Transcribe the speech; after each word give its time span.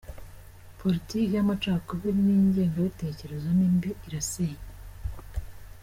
Politike 0.79 1.27
y’amacakubili 1.35 2.19
n’ingengabitekerezo 2.23 3.47
ni 3.57 3.67
mbi 3.75 3.89
irasenya. 4.07 4.63